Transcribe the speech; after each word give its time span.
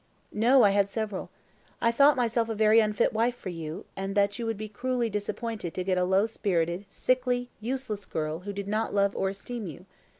"No; 0.33 0.63
I 0.63 0.71
had 0.71 0.89
several. 0.89 1.29
I 1.79 1.91
thought 1.91 2.15
myself 2.15 2.49
a 2.49 2.55
very 2.55 2.79
unfit 2.79 3.13
wife 3.13 3.35
for 3.35 3.49
you, 3.49 3.85
and 3.95 4.15
that 4.15 4.39
you 4.39 4.47
would 4.47 4.57
be 4.57 4.67
cruelly 4.67 5.11
disappointed 5.11 5.75
to 5.75 5.83
get 5.83 5.99
a 5.99 6.03
low 6.05 6.25
spirited, 6.25 6.85
sickly, 6.89 7.51
useless 7.59 8.07
girl 8.07 8.39
who 8.39 8.51
did 8.51 8.67
not 8.67 8.95
love 8.95 9.15
or 9.15 9.29
esteem 9.29 9.67
you. 9.67 9.85